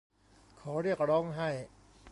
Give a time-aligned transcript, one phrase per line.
[0.59, 1.49] ขอเรียกร้องให้